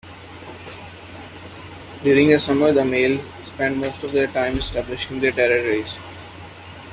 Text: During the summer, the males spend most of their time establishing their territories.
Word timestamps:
During 2.03 2.29
the 2.29 2.39
summer, 2.39 2.71
the 2.71 2.83
males 2.83 3.23
spend 3.43 3.77
most 3.77 4.01
of 4.01 4.11
their 4.11 4.25
time 4.25 4.57
establishing 4.57 5.19
their 5.19 5.31
territories. 5.31 5.91